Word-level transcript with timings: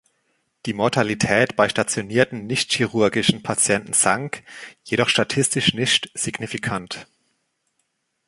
Die 0.65 0.73
Mortalität 0.73 1.55
bei 1.55 1.69
stationierten 1.69 2.47
nicht-chirurgischen 2.47 3.43
Patienten 3.43 3.93
sank, 3.93 4.41
jedoch 4.83 5.09
statistisch 5.09 5.75
nicht 5.75 6.09
signifikant. 6.15 7.05